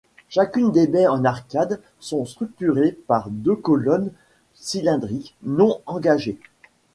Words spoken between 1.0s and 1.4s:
en